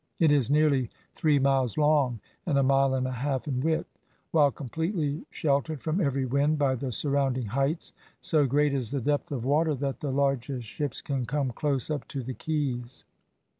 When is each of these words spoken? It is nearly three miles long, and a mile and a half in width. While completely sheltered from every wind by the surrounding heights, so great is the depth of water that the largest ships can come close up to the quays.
It 0.17 0.31
is 0.31 0.49
nearly 0.49 0.89
three 1.13 1.37
miles 1.37 1.77
long, 1.77 2.21
and 2.47 2.57
a 2.57 2.63
mile 2.63 2.95
and 2.95 3.05
a 3.05 3.11
half 3.11 3.47
in 3.47 3.59
width. 3.61 3.99
While 4.31 4.49
completely 4.49 5.23
sheltered 5.29 5.79
from 5.79 6.01
every 6.01 6.25
wind 6.25 6.57
by 6.57 6.73
the 6.73 6.91
surrounding 6.91 7.45
heights, 7.45 7.93
so 8.19 8.47
great 8.47 8.73
is 8.73 8.89
the 8.89 8.99
depth 8.99 9.31
of 9.31 9.45
water 9.45 9.75
that 9.75 9.99
the 9.99 10.11
largest 10.11 10.67
ships 10.67 11.01
can 11.03 11.27
come 11.27 11.51
close 11.51 11.91
up 11.91 12.07
to 12.07 12.23
the 12.23 12.33
quays. 12.33 13.05